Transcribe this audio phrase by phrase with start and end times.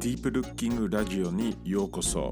[0.00, 2.30] ディープルッキングラジオにようこそ。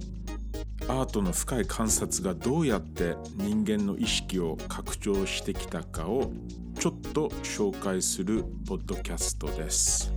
[0.88, 6.32] アートの深い観察がどうやって人間の意識を拡張してきたかを
[6.80, 10.10] ちょっと紹介するポッドキャストです。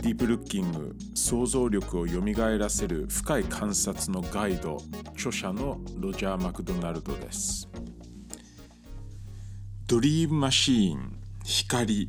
[0.00, 7.68] ディープルッキング想像力をよみがえらせる深い観察のガイド著者のロジャー・マクドナルドです。
[9.86, 11.21] ドリームマシーン。
[11.44, 12.08] 光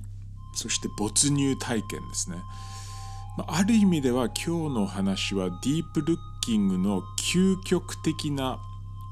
[0.54, 2.38] そして没入体験ですね。
[3.48, 8.60] ある意味では今日の話はディープルッキングの究極的な、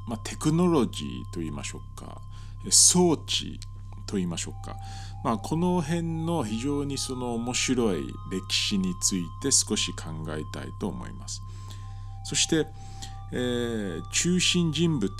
[0.07, 2.21] まあ、テクノロジーといいましょうか
[2.69, 3.59] 装置
[4.05, 4.75] といいましょうか、
[5.23, 11.41] まあ、この辺の非常にその面白い歴史について少し考えたいと思います。
[12.23, 12.67] そして
[13.33, 15.11] えー、中心人物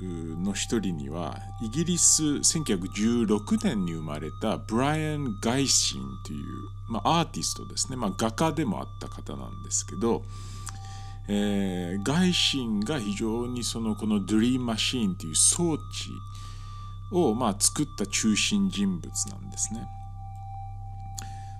[0.00, 6.46] の一人にはイギリス1916年に生まれたブライアン・ガイシンという、
[6.88, 10.22] まあ、アーティストですね、まあ、画家でもあった方なんですけど、
[11.28, 15.80] えー、ガイシンが非常にそのこのドリームマシーンという装置
[17.10, 19.88] を、まあ、作った中心人物なんですね。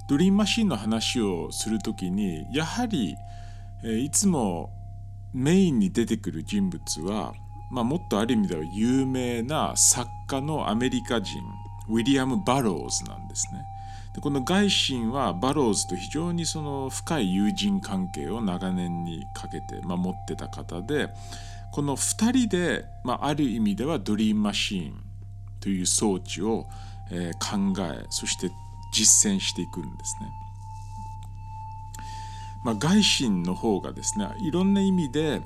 [0.09, 3.17] ドリームマシーンの話をするときにやはり、
[3.83, 4.71] えー、いつも
[5.37, 7.35] メインに出てくる人物は、
[7.71, 11.43] まあ、もっとある意味では有名な作家のアメリカ人
[11.91, 13.63] ウィリアム・バローズなんですね。
[14.15, 21.11] でこのガイシンはバローズと非常にその深い友人関係を長年にかけて、まあ、持ってた方で
[21.71, 24.95] この2人で、まあ、ある意味ではドリームマシーン
[25.61, 26.67] という装置を、
[27.11, 28.51] えー、考えそして
[28.91, 30.46] 実践していくんですね。
[32.65, 35.43] まあ、外心の方がですねいろんな意味で、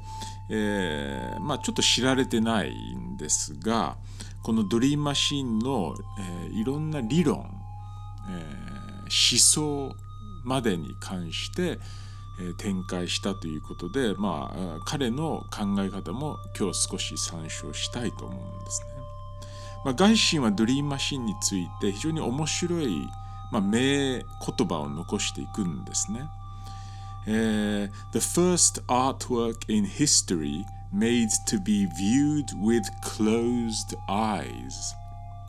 [0.49, 3.97] えーまあ、ちょっと知られてないんですが
[4.43, 7.51] このドリームマシンの、えー、いろんな理論、
[8.29, 9.95] えー、思想
[10.45, 11.79] までに関して、
[12.41, 18.87] え、展開したということで、まあ、彼の考え方も今日少し参照したいと思うんですね。
[19.85, 23.07] まあ、外心はドリームマシンについて非常に面白い、
[23.51, 24.25] まあ、名言
[24.69, 26.29] 葉を残していくんですね。
[27.27, 34.73] えー the first artwork in history made to be viewed with closed eyes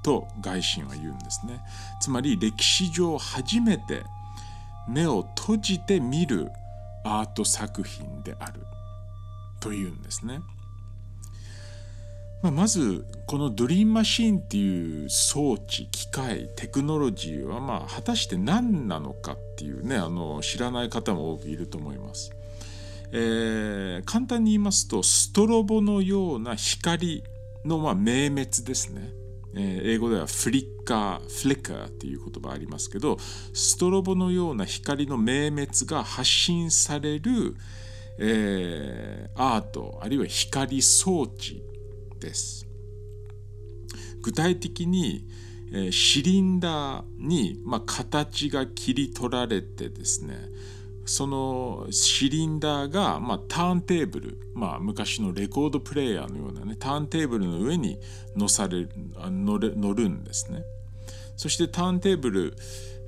[0.03, 1.59] と外心は言うんですね
[1.99, 4.03] つまり歴史上初めて
[4.87, 6.51] 目を閉じて見る
[7.03, 8.65] アート作品である
[9.59, 10.41] というんですね。
[12.41, 22.31] まあ、まずこのドリームマシーンっていう装置機械テクノロジーはまあ果たして何なのかっていうねあの知らない方も多くいると思います。
[23.13, 27.23] えー、簡単に言いますとストロボのような光
[27.63, 29.11] のまあ明滅ですね。
[29.53, 33.17] えー、英語ではフリッカー、フリッカーっていう言葉ありますけど
[33.53, 37.55] ストロボのような光の明滅が発信される、
[38.17, 41.61] えー、アートあるいは光装置
[42.21, 42.65] です。
[44.21, 45.27] 具体的に、
[45.73, 50.49] えシリンダーに、まあ、形が切り取られてですね
[51.05, 57.97] そのシリンダーが、まあ、ターンテーブル、まあ、昔のレコードプレーヤーのようなねターンテーブルの上に
[58.35, 58.87] 乗され
[59.29, 60.63] 乗れ乗るんですね。
[61.37, 62.55] そしてターンテーブル、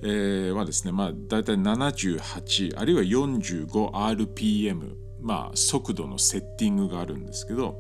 [0.02, 7.79] えー、はですね、まあ、大体78あるいは 45rpm、まあ、速度のセッティングがあるんですけど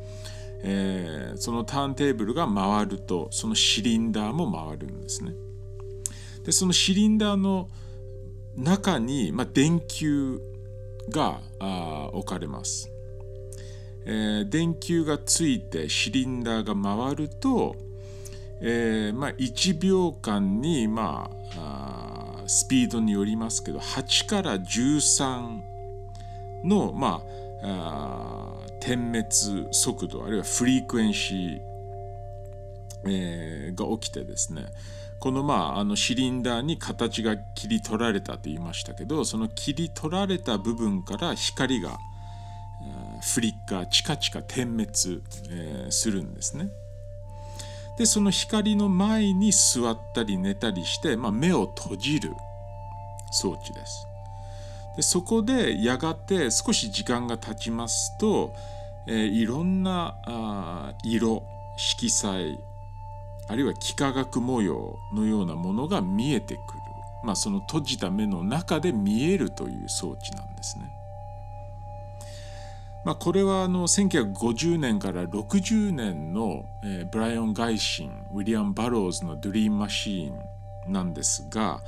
[0.65, 5.33] えー、そのターンテーブルが回るとそのシリンダーも回るんですね。
[6.45, 7.69] でそのシリンダーの
[8.55, 10.39] 中に、まあ、電球
[11.09, 11.41] が
[12.13, 12.89] 置かれます、
[14.05, 17.75] えー、電球がついてシリンダーが回ると、
[18.61, 25.61] えーまあ、1秒間に、まあ、あスピードによりますけど8から13
[26.65, 27.21] の、ま
[27.63, 31.59] あ、あ点滅速度あるいはフリークエンシー、
[33.05, 34.65] えー、が起きてですね
[35.21, 41.97] このまああのシリンダーに形が切り取られたと言いましたけどその切り取られた部分から光が
[42.85, 44.89] えフリッカーチカチカ点滅、
[45.49, 46.67] えー、するんですね。
[47.97, 52.31] でその光の前に座ったり寝たりして、まあ、目を閉じる
[53.31, 54.07] 装置です。
[54.95, 58.53] でそこでやがて少し時間が経ちますと、
[59.07, 61.43] えー、いろんなあ色
[61.77, 62.59] 色彩
[63.47, 66.61] あるいは幾何学模様のようなものが見えてくる、
[67.23, 70.89] まあ、その閉じた目の中で見えるという装置なんですね。
[73.03, 80.39] まあ、これはあの1950年から60年の、えー、ブライオン・ガイシンウィリアム・バローズの「ドリーム・マシーン」
[80.91, 81.81] なんですが、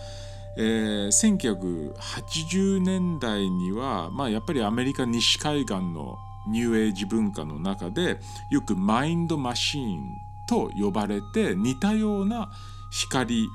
[0.57, 6.17] えー、1980年代には、まあ、やっぱりアメリカ西海岸の
[6.47, 8.19] ニューエイジ文化の中で
[8.49, 10.17] よくマインドマシーン
[10.47, 12.51] と呼ばれて似たような
[12.91, 13.49] 光、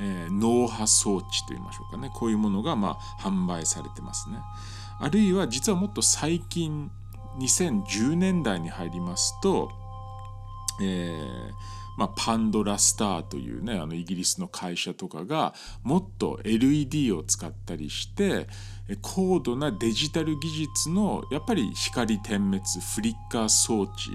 [0.00, 4.38] えー、脳波装置といいましょうかねこういうものがまあ販売されてますね。
[4.98, 6.90] あるいは実はもっと最近
[7.38, 9.70] 2010年代に入りますと、
[10.82, 15.52] えーまあ、パンドラスターというねあのイギリスの会社とかが
[15.82, 18.46] もっと LED を使ったりして
[19.02, 22.62] 高度なデジタル技術のやっぱり光点滅
[22.94, 24.12] フリッカー装置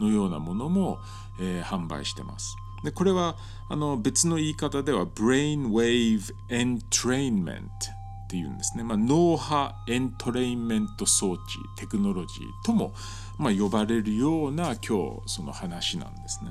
[0.00, 0.98] のようなものも、
[1.40, 2.56] えー、販売してます。
[2.82, 3.36] でこれは
[3.70, 11.40] あの別の言い方では Brain Wave Entrainment っていうんですね、まあ、脳波エントレインメント装置
[11.76, 12.94] テクノロジーとも、
[13.38, 16.50] まあ、呼ばれるような今日その話なんですね。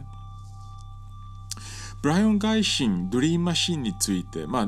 [2.01, 4.68] ブライオン・ガイシンドリームマシンについて、ま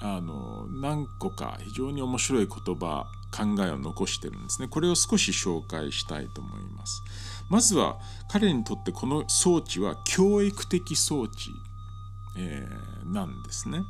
[0.00, 4.68] あ、あの何個か非常に面白い言葉考えを残してるんですね。
[4.68, 7.02] これを少し紹介したいと思います。
[7.48, 7.98] まずは
[8.28, 11.50] 彼にとってこの装置は教育的装置、
[12.38, 13.80] えー、なんですね。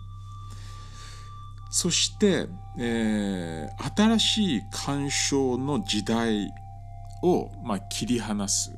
[1.71, 2.49] そして、
[2.79, 6.49] えー、新しい鑑賞の時代
[7.23, 8.71] を、まあ、切り離す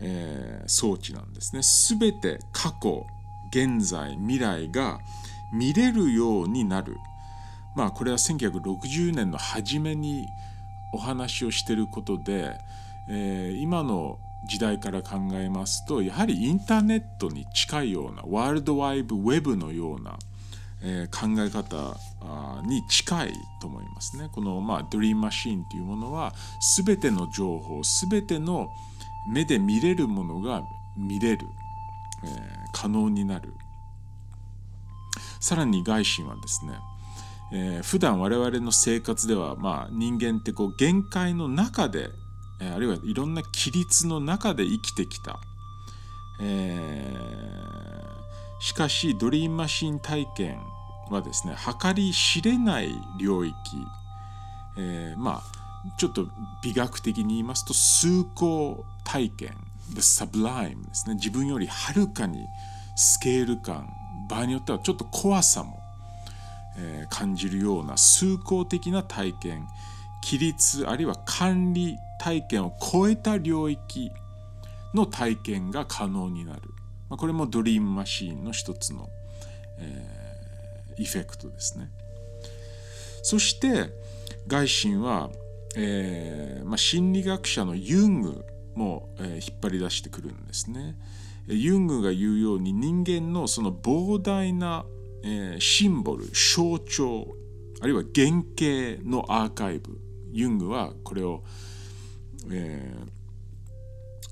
[0.00, 1.62] えー、装置なんですね。
[1.62, 3.06] すべて過去
[3.50, 5.00] 現在未来が
[5.52, 6.96] 見れるようになる
[7.74, 10.26] まあこれは1960年の初めに
[10.92, 12.58] お話をしてることで、
[13.08, 14.18] えー、今の
[14.48, 20.18] 時代から考えますとやはりインターネットに近いようなワールドワイブウェブのような、
[20.82, 21.96] えー、考え方
[22.66, 24.28] に近いと思いますね。
[24.32, 26.34] この、まあ、ドリームマシーンというものは
[26.76, 28.70] 全ての情報全ての
[29.28, 30.62] 目で見れるものが
[30.96, 31.46] 見れる、
[32.24, 32.30] えー、
[32.72, 33.54] 可能になる。
[35.40, 36.72] さらに外心はですね、
[37.52, 42.08] えー、普段我々の生活では、まあ、人間ってこう限界の中で、
[42.60, 45.38] えー、あるいはいろんな規律の中で生きてきた、
[46.40, 50.60] えー、しかしドリームマシン体験
[51.10, 53.54] はですね計り知れない領域、
[54.76, 55.57] えー、まあ
[55.96, 56.26] ちょっと
[56.62, 59.56] 美学的に言いますと崇高体験
[59.94, 61.14] The Sublime ですね。
[61.14, 62.46] 自分よりはるかに
[62.96, 63.88] スケール感
[64.28, 65.80] 場合によってはちょっと怖さも、
[66.76, 69.66] えー、感じるような崇高的な体験
[70.22, 74.10] 規律あるいは管理体験を超えた領域
[74.94, 76.62] の体験が可能になる、
[77.08, 79.08] まあ、これもドリームマシーンの一つの、
[79.78, 81.90] えー、イフェクトですね。
[83.22, 83.90] そして
[84.46, 85.30] 外心は
[85.76, 88.44] えーまあ、心理学者のユング
[88.74, 90.96] も、えー、引っ張り出してくるんですね。
[91.48, 94.84] ユングが言うように人間のその膨大な、
[95.24, 97.26] えー、シンボル象徴
[97.80, 99.98] あるいは原型のアーカイブ
[100.30, 101.42] ユングはこれを、
[102.50, 102.94] え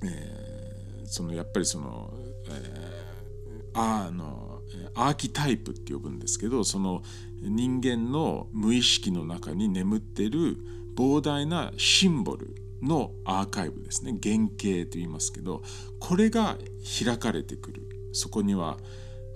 [0.03, 2.13] ーえー、そのやっぱりその、
[2.49, 4.59] えー、あの
[4.95, 7.01] アーキタイプって呼ぶんですけどその
[7.41, 10.57] 人間の無意識の中に眠ってる
[10.97, 14.17] 膨大なシンボルのアーカイブですね。
[14.21, 15.61] 原型と言いますけど
[15.99, 16.57] これが
[17.05, 17.87] 開かれてくる。
[18.13, 18.77] そこには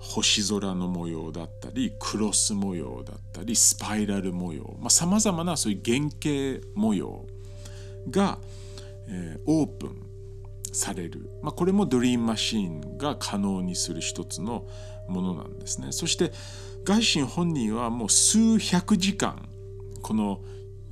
[0.00, 7.24] 星空の模様だったりクロス模様だったりスパイラル模様さまざ、まなそういう原型模様
[8.10, 8.38] が、
[9.08, 10.02] えー、オープン
[10.72, 14.66] される、まあ、これもドリームマシーンが可能にする一つの
[15.08, 15.92] ものなんですね。
[15.92, 16.32] そして
[16.82, 19.48] ガイシン本人はもう数百時間
[20.02, 20.40] この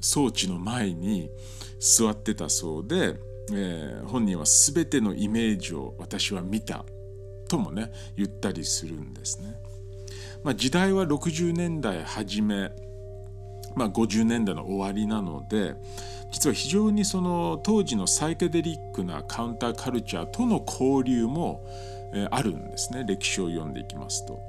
[0.00, 1.30] 装置の前に
[1.78, 3.16] 座ってたそうで、
[3.52, 6.85] えー、本人は全てのイメージを私は見た
[7.49, 9.57] ともね言ったりするんですね。
[10.42, 12.71] まあ、時代は60年代初め、
[13.75, 15.75] まあ、50年代の終わりなので
[16.33, 21.66] 実は非常にその当時のサイケデリックなカウンターカルチャーとの交流も、
[22.14, 24.40] えー、あるんですね歴史を読んでいきますと。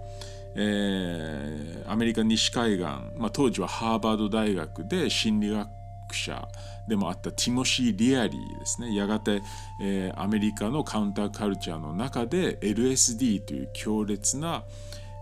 [0.53, 1.61] えー、
[1.91, 2.86] アメリカ西海岸、
[3.17, 5.69] まあ、当時はハーバード大学で心理学
[6.13, 6.48] 者
[6.88, 8.95] でもあったティモシー・リアリーですね。
[8.95, 9.41] やがて、
[9.81, 14.63] えー、アメリカのカウンターカルチャーの中で LSD という強烈な、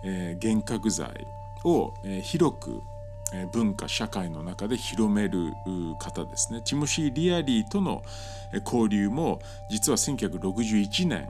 [0.03, 1.25] えー、幻覚剤
[1.63, 2.81] を、えー、広く
[3.51, 5.53] 文化社会の中で広める
[5.99, 6.61] 方ですね。
[6.61, 8.03] ティモシー・リアリーとの
[8.63, 11.27] 交流も実は1961年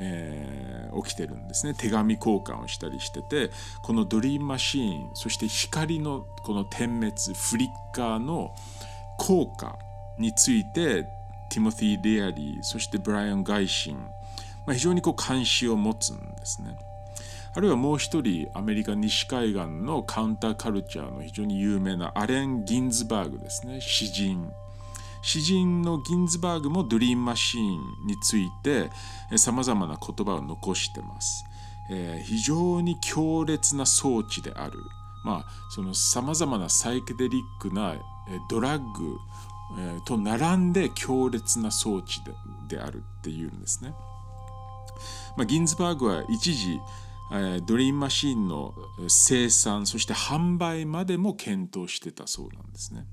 [0.00, 1.74] えー、起きてるんですね。
[1.74, 3.50] 手紙交換をしたりしてて
[3.82, 8.54] このドリームマシーンそして光のこの点滅フリッカーの
[9.18, 9.78] 効果
[10.18, 11.04] について
[11.50, 13.96] ティモティ・レアリーそしてブライアン・ガイシン、
[14.66, 16.76] まあ、非常にこう関心を持つんですね。
[17.54, 23.80] あるいはもう一人アメリカ西海岸のカウンターカルチャーの非常に有名なアレン・ギンズバーグですね。
[23.80, 24.52] 詩人。
[25.28, 28.90] 詩人のギンズバーグもドリームマシーンについて
[29.36, 31.44] さまざまな言葉を残してます、
[31.90, 34.78] えー、非常に強烈な装置である
[35.26, 37.96] まあそのさまざまなサイケデリックな
[38.48, 39.18] ドラッグ
[40.06, 42.22] と並んで強烈な装置
[42.66, 43.92] であるっていうんですね。
[45.36, 46.80] まあ、ギンズバーグは一時
[47.66, 48.74] ドリームマシーンの
[49.08, 53.04] 生産そして販売までも検討してたそうなんですね。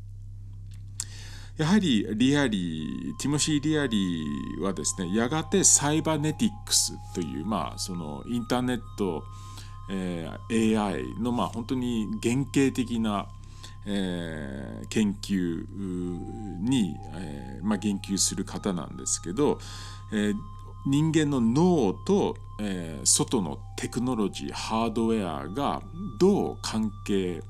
[1.57, 9.23] やはりリアリーティモシー・リアリーはですねやがてサイバネティックスというまあそのインターネット、
[9.89, 13.27] えー、AI のまあ本当に原型的な、
[13.85, 15.65] えー、研究
[16.61, 19.59] に、えーまあ、言及する方なんですけど、
[20.11, 20.35] えー、
[20.85, 25.81] 人間の脳と、えー、外のテクノロジーハードウェアが
[26.19, 27.41] どう関係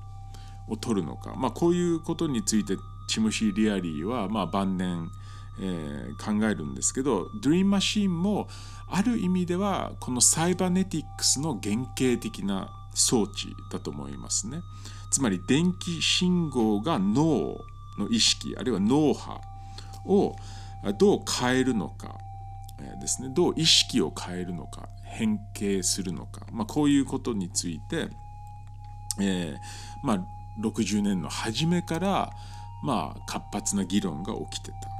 [0.67, 5.09] を取るのか、まあ、こういうことについてチムシー・リアリーはまあ晩年、
[5.59, 8.47] えー、考えるんですけどドリームマシーンも
[8.89, 14.61] ある意味ではこのサイバネティックスの原型的な装置だと思いますね。
[15.11, 17.57] つまり電気信号が脳
[17.97, 19.39] の意識あるいは脳波
[20.05, 20.35] を
[20.97, 22.17] どう変えるのか
[22.99, 28.09] ですねどう意識を変えるのか変形するのか、まあ、こういうことについて、
[29.19, 29.57] えー
[30.03, 30.19] まあ、
[30.59, 32.33] 60年の初めから
[32.81, 34.94] まあ活発な議論が起きてた。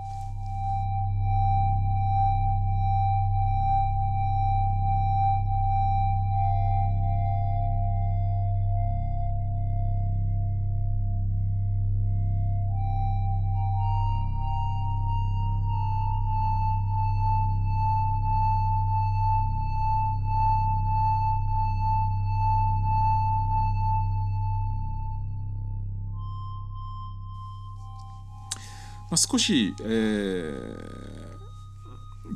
[29.16, 30.78] まあ、少し、えー、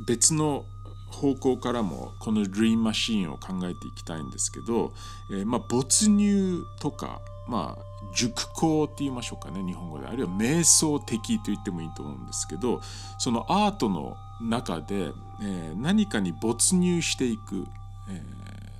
[0.06, 0.64] 別の
[1.10, 4.94] 方向からもこのドリームマシーンを考えていきたいんですけど、
[5.30, 12.80] えー、まあ、没入とか、まあ、熟考って言いましょうかね日本語であるいは瞑想的と言ってもいいと思うんですけど
[13.18, 17.66] そのアートの中で、えー、何かに没入していく、
[18.08, 18.22] えー、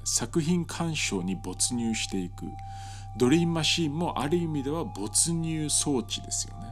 [0.04, 2.47] 作品鑑賞に没入していく
[3.19, 6.70] ドリームマシーンもある意味では没入装置ですよね。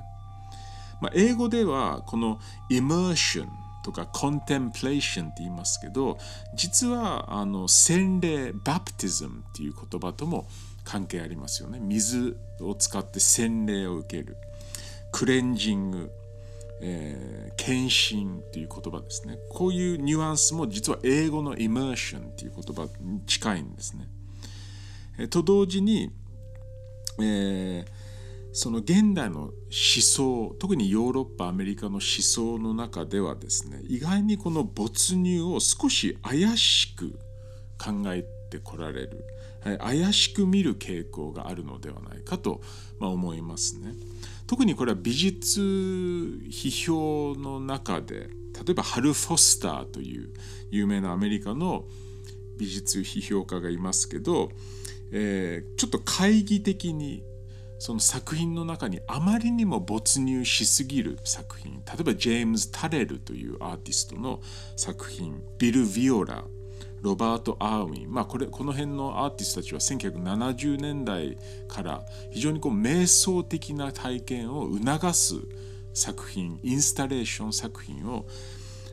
[1.00, 2.40] まあ、英語ではこの
[2.70, 3.46] immersion
[3.84, 6.18] とか contemplation って言いますけど
[6.54, 10.48] 実はあの洗礼 baptism っていう言葉とも
[10.84, 11.78] 関係ありますよね。
[11.80, 14.36] 水を使って洗礼を受ける。
[15.12, 16.10] クレンジング、
[16.80, 19.38] えー、献身っていう言葉ですね。
[19.50, 24.08] こういうニュアンスも実は英語の immersion っていう言葉に近いんですね、
[25.18, 26.10] えー、と同時に、
[27.20, 27.97] えー
[28.58, 37.20] その現代の思想特にヨーロッパアメリカの思想の中ではですね意外にこの没入を少し怪しく
[37.78, 39.24] 考えてこられる、
[39.62, 42.60] はい、怪しく見る傾向があるのではないかと、
[42.98, 43.92] ま、思いますね。
[44.48, 50.30] 特にこれは美術批評の中で例えばハル・フォスターという
[50.72, 51.84] 有名なアメリカの
[52.58, 54.50] 美術批評家がいますけど、
[55.12, 57.22] えー、ちょっと懐疑的に
[57.78, 64.40] その作品の中にあまりにも没入しすぎる作品例えばジェームズ・タレルというアーティストの
[64.76, 66.44] 作品ビル・ヴィオラ
[67.02, 75.34] ロバート・アーウィン、まあ、これこの辺のアーティストたちは1970年代から非常にこう瞑想的な体験を促す
[75.94, 78.26] 作品インスタレーション作品を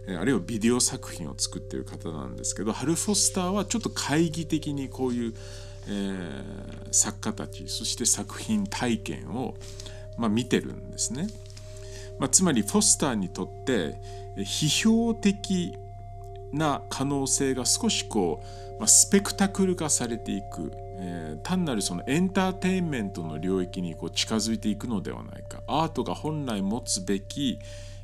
[0.07, 5.33] あるいはビデオ作品を作っている方なんですけどハル・フォスターはちょっと懐疑的にこういう
[5.87, 9.55] えー、作家たちそして作品体験を、
[10.17, 11.27] まあ、見てるんですね。
[12.19, 13.95] まあ、つまりフォスターにとって
[14.37, 15.77] 批評的
[16.53, 18.41] な可能性が少しこ
[18.77, 27.59] う、まあ、スペクタクル化されていく、えー、単なるそのエンターテインメントの領域にこう近づいていくのではないかアートが本来持つべき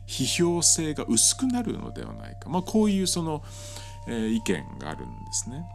[0.07, 3.43] 批評性が薄くなるのではないか、まあ、こういうその、
[4.07, 5.65] えー、意見があるんですね。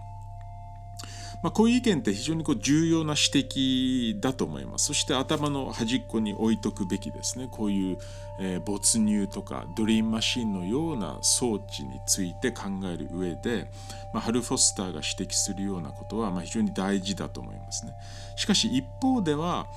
[1.46, 4.86] まあ、こういう意見って非常にこう重要な指摘だと思います。
[4.86, 7.46] そして頭の端っこに置いとくべきですね。
[7.48, 7.98] こういう、
[8.40, 13.70] えー、没入とかドリームマシンのような装置について考える上で、
[14.12, 17.92] まあ、ハル・フォスターが指摘するようなことはまあ非常に大事だと思いますね。
[18.34, 19.68] しかし一方では、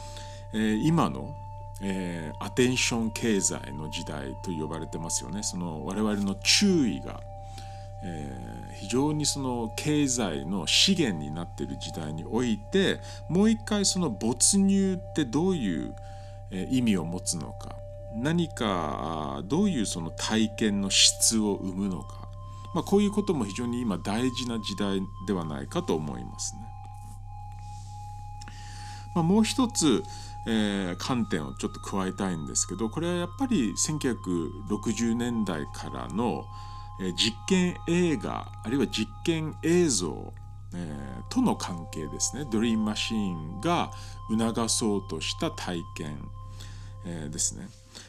[0.55, 1.35] えー、今の
[1.81, 5.43] えー、アテンション経済の時代と呼ばれてますよね。
[5.43, 7.21] その我々の注意が
[8.01, 15.95] えー、非常にその経済の資源になっている時代においてもう一回その没入ってどういう
[16.69, 17.75] 意味を持つのか
[18.15, 22.27] 何かどういうその体験の質を生むのか、
[22.73, 26.61] まあ、こういうことも非常に今大事な時代ではないかと思いますね。
[29.15, 30.03] まあ、もう一つ、
[30.45, 36.45] えー、観点をちょっと加えたいんですけどこれはやっぱり1960年代からの、
[37.01, 40.33] え実験映画あるいは実験映像、
[40.73, 40.95] え、
[41.29, 43.91] との関係ですねドリームマシーンが
[44.29, 46.17] 促そうとした体験、
[47.05, 47.67] え、ですね。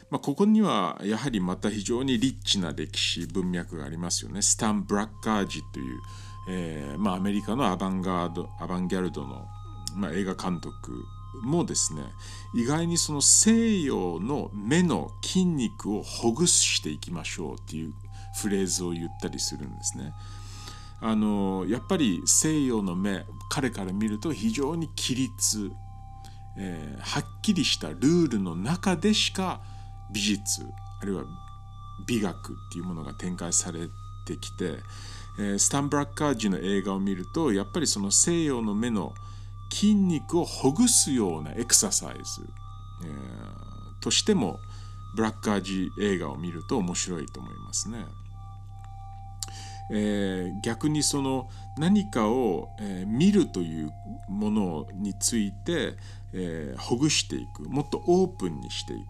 [0.09, 4.41] まあ、ここにはやはりまた非常にリッチな歴史文脈がありますよね。
[4.41, 6.01] スタン・ブラッカージという、
[6.49, 9.47] えーまあ、アメリカのアバンガードアバンギャルドの、
[9.95, 11.05] まあ、映画監督
[11.43, 12.03] もですね
[12.53, 17.93] 意外にその西洋の目の筋肉をほぐしていきましょうっていう
[18.35, 20.13] フレーズを言ったりするんですね。
[21.01, 25.71] あのやっぱり西洋の目彼から見ると非常に規律、
[26.57, 29.61] えー、はっきりしたルールの中でしか
[30.13, 30.63] 美術
[31.01, 31.23] あるいは
[32.05, 33.87] 美学っていうものが展開され
[34.27, 34.75] てきて、
[35.39, 39.13] えー、スタン・ブラッカージの映画を見るとやっぱりその西洋の目の
[39.71, 42.21] 筋肉をほぐすようなエクササイズ、
[43.05, 44.59] えー、としても
[45.15, 48.05] ブラッカージ映画を見ると面白いと思いますね。
[49.91, 53.93] えー、逆にその何かを、えー、見るという
[54.29, 55.95] ものについて、
[56.33, 57.69] えー、ほぐしていく。
[57.69, 59.03] もっとオープンにしていく、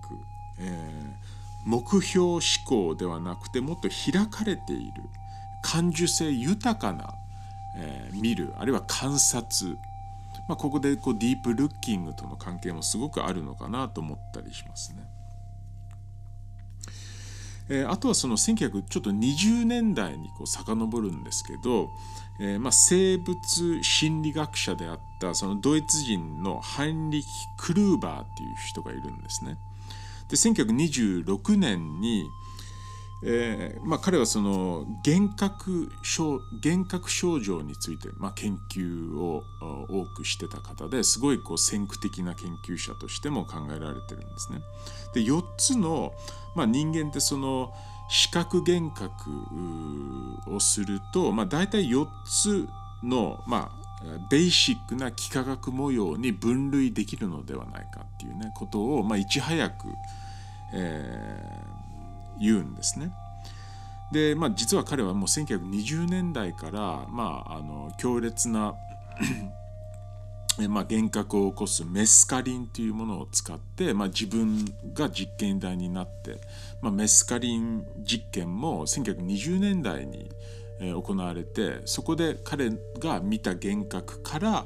[0.60, 1.16] え
[1.64, 5.04] 目標思考ではなくてもっと開かれている。
[5.64, 7.14] 感受性豊かな、
[7.76, 8.54] え見る。
[8.58, 9.78] あるいは観察、
[10.48, 15.04] まあ、ここでこうディープルッキングとの関係もすごくあるのかなと思ったりしますね。
[17.74, 21.90] えー、あとはその1920年代にこう遡るんですけど、
[22.38, 29.58] えー、まあ生物心理学者であったそのドイツ人のハインリヒ・クルーバーっていう人がいるんですね。
[30.28, 32.30] で1926年に、
[33.24, 44.62] えーまあ、彼はその幻覚症幻覚症状について、まあ、研究を多くしてた方ですごいこう先駆的な研究者としても考えられてるんですね。
[45.14, 46.14] で4つの、
[46.56, 47.74] まあ、人間ってその
[48.10, 49.30] 視覚幻覚
[50.54, 52.68] をすると、まあ、大体4つ
[53.04, 53.82] の、まあ、
[54.30, 59.88] ベーシックな幾何学模様に分類できるのではないかっていうねことを、まあ、いち早く、
[60.74, 61.71] えー、
[62.42, 63.12] 言うんですね。
[64.12, 68.76] で、まあ、実は彼はもう1920年代から、まあ、あの強烈な
[70.68, 76.42] まあ、幻覚を起こすメスカリンというものを使って、まあ、自分が実験台になって、
[76.82, 80.30] まあ、メスカリン実験も1920年代に
[80.82, 84.66] 行われてそこで彼が見た幻覚から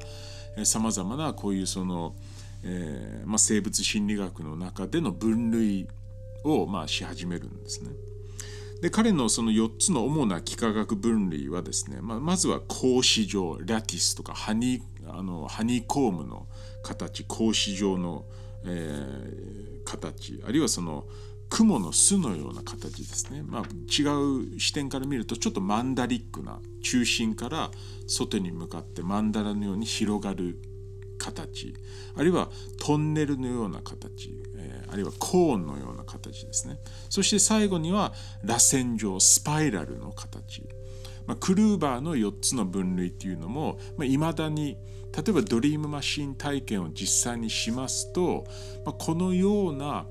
[0.63, 2.15] さまざまなこういうその、
[2.63, 5.88] えーまあ、生物心理学の中での分類
[6.45, 7.91] を、まあ、し始めるんですね。
[8.81, 16.47] で彼のその4つの主な幾何学分類はですね、まあ、まずは格子状ラティスとかハニあのハニーコームの
[16.84, 18.25] 形格子状の、
[18.65, 21.05] えー、形あるいはその
[21.49, 24.03] 雲の巣のような形ですね、まあ、違
[24.55, 27.71] う視点から見るとちょっとマンダリックな中心から
[28.08, 30.60] 外に向かってマンダラのように広がる
[31.17, 31.73] 形
[32.15, 34.43] あるいはトンネルのような形、
[34.88, 40.63] あるいはコーンのような形ですねそして最後には螺旋状スパイラルの形、
[41.26, 44.78] まあ、クルーバーの4つの分類っていうのもいまあ、未だに
[45.15, 48.45] 例えばドリームマシン体験を実際にしますと、
[48.86, 50.06] まあ、このような、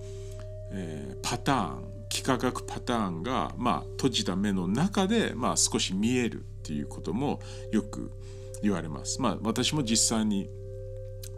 [0.73, 7.41] えー、パターン幾何学パターンが、まあ、閉じた目の中で、まあ、少し見えるっていうことも
[7.73, 8.13] よく
[8.63, 9.21] 言われます。
[9.21, 10.49] まあ、私も実際に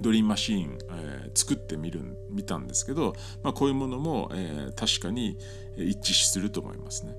[0.00, 5.38] ドリームマシーン、えー、作ってみる見たんですけど、まあ、こういうものも、えー、確かに
[5.76, 7.14] 一致すると思いますね。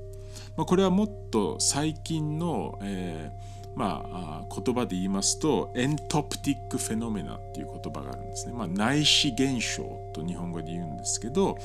[0.55, 8.53] まあ、これはもっと最近の、えー、まあ、言葉で言いますとエントプティックフェノメナっていう言葉があるんですね。
[8.53, 11.57] まあ、内視現象と日本語で言うんですけど、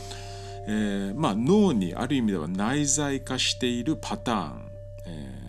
[0.67, 4.73] えーまあ、脳にある意味では内在化しているパターン、
[5.07, 5.41] え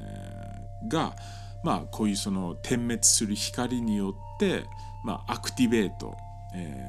[0.86, 1.16] ー、が、
[1.64, 4.66] まあ、こういうその点滅する光によって
[5.04, 6.18] まあ、アクティベート、
[6.56, 6.82] え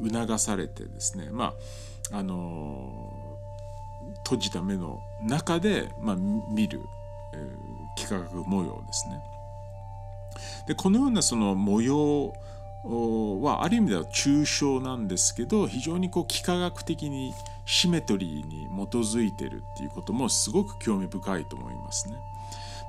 [0.00, 1.54] ー、促されてですね、ま
[2.10, 6.80] ああのー、閉じた目の中で、まあ、見る、
[7.34, 9.22] えー、幾何学模様ですね。
[10.66, 12.32] でこのようなその模様
[13.42, 17.34] はある意味では抽象なんですけど非常にこう幾何学的に
[17.66, 22.16] シメトリーに基づいてるっていうこともすごく興味深いと思いますね。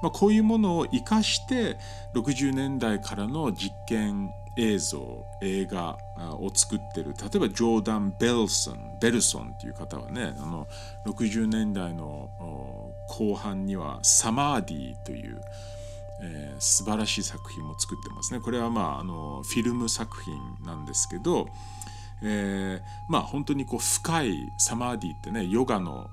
[0.04, 1.78] まあ、こういうものを生かして
[2.14, 5.98] 60年代からの実験映像映画
[6.40, 7.16] を作ってる。
[7.18, 10.68] 例えばジョーダン・ベルソンベルソンっていう方はねあの
[11.06, 12.30] 60年代の
[13.08, 15.42] 後半には「サマーディ」という、
[16.22, 18.42] えー、素晴らしい作品も作ってますね。
[18.42, 20.36] これはまああのフィルム作品
[20.66, 21.48] なんですけど、
[22.22, 26.10] えー、まあ本当にこう深いサマーディってねヨガの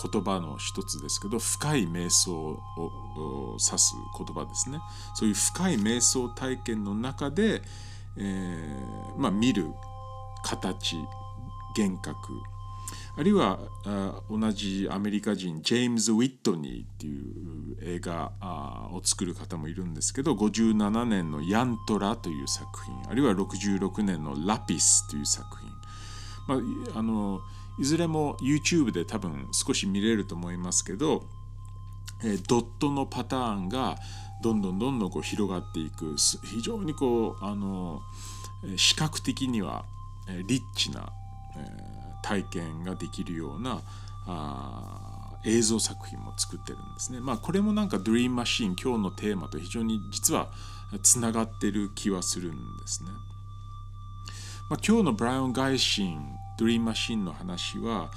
[0.00, 4.78] 言葉の一つですけど深い瞑想を指す言葉ですね。
[5.14, 7.62] そういう深い瞑想体験の中で、
[8.16, 9.66] えー、まあ、見る
[10.42, 10.96] 形
[11.76, 12.32] 幻覚
[13.16, 13.58] あるいは
[14.30, 18.32] 同じアメリカ人ジェームズ・ウィットニーっていう映画
[18.92, 25.46] を作る方もいるんですけど57年の「ヤントラ」という作品あるいは66年の「ラピス」という作
[26.46, 27.42] 品、まあ、あの
[27.78, 31.24] いずれも YouTube で多分少し見れると思いますけど、
[32.24, 33.96] えドットのパターンが
[34.42, 38.02] どんどんどんどんこう広がっていく非常にこうあの
[38.76, 39.84] 視覚的には
[40.46, 41.12] リッチな、
[41.56, 43.82] え体験ができるような
[44.26, 47.20] あ映像作品も作ってるんですね。
[47.20, 50.52] まあこれもなんかドリームマシーン今日のテーマと非常に実は
[51.02, 53.10] つながってる気はするんですね。
[54.70, 58.10] まあ、今日のブライアン・ガイシンドリームマシンの話は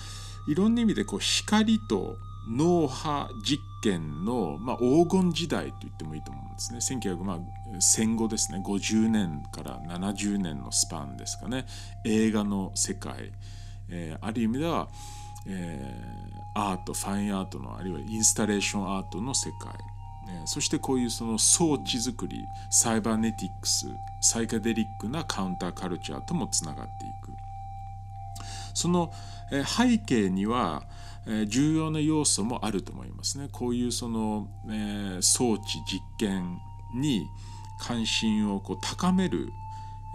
[0.47, 2.17] いろんな意味でこう光と
[2.47, 6.79] 脳波実験の、まあ、黄金時代と言ってもいいと思うんですね。
[6.79, 7.39] 1900まあ
[7.79, 11.65] 戦後ですね50年から70年のスパンですかね
[12.05, 13.31] 映画の世界、
[13.89, 14.87] えー、ある意味では、
[15.47, 19.73] えー、アートファインアートのあるいはインスタレーションアートの世界、
[20.29, 23.87] えー、そしてこういうその装置作りサイバーネティックス
[24.21, 27.34] サイカデリックなカウンターカルチャーともつながっていく。
[28.75, 29.11] その
[29.49, 30.83] 背景には
[31.47, 33.49] 重要な要素もあると思いますね。
[33.51, 34.47] こういうその、
[35.21, 36.59] 装置実験
[36.93, 37.27] に
[37.79, 39.51] 関心をこう高める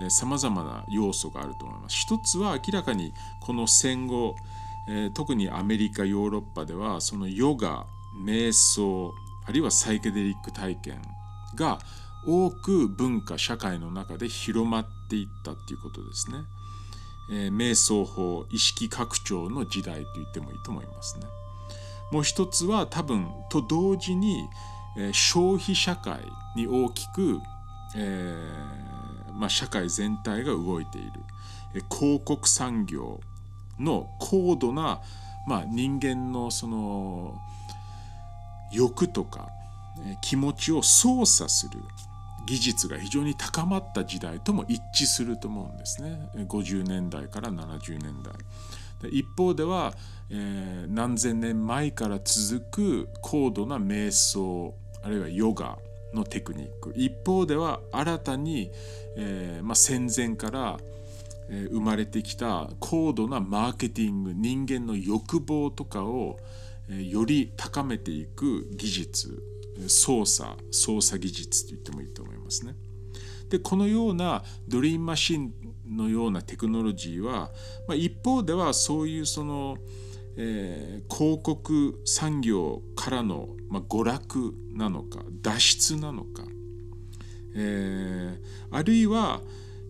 [0.08, 1.96] さまざまな要素があると思います。
[1.96, 4.36] 一つは明らかにこの戦後、
[5.14, 7.86] 特にアメリカヨーロッパではそのヨガ
[8.24, 9.12] 瞑想
[9.46, 11.00] あるいはサイケデリック体験
[11.54, 11.78] が
[12.26, 16.38] 多く文化社会の中で広まっていったっていうことですね。
[17.30, 21.26] えー、瞑想法意識拡張の時代と言ってもいいと思いますね。
[22.10, 24.48] もう一つは多分と同時に、
[24.98, 26.20] えー、消費社会
[26.56, 27.38] に大きく、
[27.96, 31.12] えーまあ、社会全体が動いている、
[31.74, 33.20] えー、広告産業
[33.78, 35.00] の高度な、
[35.46, 37.40] まあ、人間のその
[38.72, 39.48] 欲とか、
[40.04, 41.78] えー、気持ちを操作する
[42.50, 46.18] 技術が非常に高まった時代とも一致すると思うんですね。
[46.34, 49.10] 50年代から70年代。
[49.12, 49.94] 一方では、
[50.30, 55.78] えー、何千年前から続く高度な瞑想あるいはヨガ
[56.12, 56.92] のテクニック。
[56.96, 58.72] 一方では新たに、
[59.16, 60.80] えーまあ、戦前から、
[61.50, 66.40] えー、生まれてきた高度なマーケティング人間の欲望とかを、
[66.88, 69.40] えー、より高めていく技術。
[69.88, 72.74] 操作操作技術と言ってもいいと思いますね。
[73.50, 75.52] でこのようなドリームマシン
[75.88, 77.50] のようなテクノロジーは、
[77.86, 79.76] まあ、一方ではそういうその、
[80.36, 86.44] えー、広告産業からの、まあ、娯楽なのか脱出なのか、
[87.56, 88.38] えー、
[88.70, 89.40] あるいは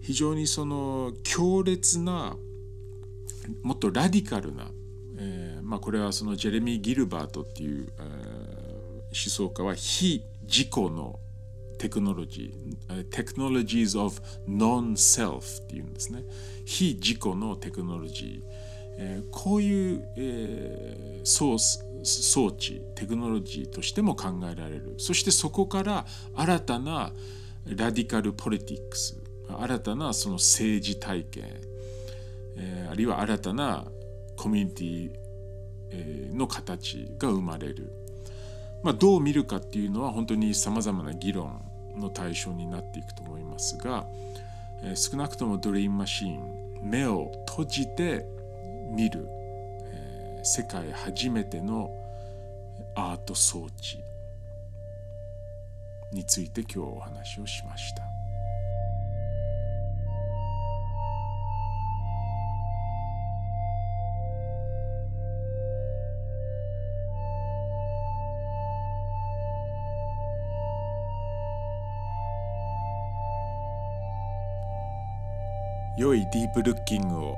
[0.01, 2.37] 非常にその強烈な
[3.63, 4.71] もっとラディカルな、
[5.19, 8.60] えーまあ、これはそのジェレミー・ギルバートっていう、えー
[9.13, 11.19] 思想家は非自己の
[11.79, 16.25] テクノロジー、テクノロジーズ of non-self っていうんですね。
[16.67, 19.25] 非自己のテクノロジー。
[19.31, 21.57] こういう、えー、装
[22.03, 24.95] 装置、テクノロジーとしても考えられる。
[24.99, 27.13] そしてそこから新たな
[27.65, 29.17] ラディカルポリティックス、
[29.49, 31.45] 新たなその政治体験、
[32.57, 33.87] えー、あるいは新たな
[34.37, 35.21] コミュニティ、
[36.33, 37.93] の形が生まれる。
[38.83, 41.61] まあ、どう見るかっていうのは本当にさまざまな議論
[41.97, 44.07] の対象になっていくと思いますが、
[44.83, 48.25] えー、少なくともドリームマシーン目を閉じて
[48.91, 49.27] 見る、
[49.85, 51.91] えー、世界初めての
[52.95, 53.99] アート装置
[56.13, 58.10] について今日お話をしました。
[76.01, 77.37] 良いディープルッキングを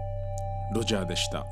[0.72, 1.44] ロジャーでした。